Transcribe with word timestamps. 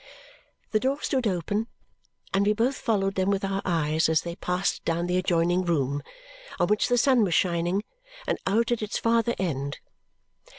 The 0.71 0.79
door 0.79 0.99
stood 1.03 1.27
open, 1.27 1.67
and 2.33 2.43
we 2.47 2.53
both 2.53 2.75
followed 2.75 3.13
them 3.13 3.29
with 3.29 3.45
our 3.45 3.61
eyes 3.63 4.09
as 4.09 4.21
they 4.23 4.35
passed 4.35 4.83
down 4.83 5.05
the 5.05 5.19
adjoining 5.19 5.63
room, 5.63 6.01
on 6.59 6.69
which 6.69 6.87
the 6.87 6.97
sun 6.97 7.21
was 7.23 7.35
shining, 7.35 7.83
and 8.25 8.39
out 8.47 8.71
at 8.71 8.81
its 8.81 8.97
farther 8.97 9.35
end. 9.37 9.77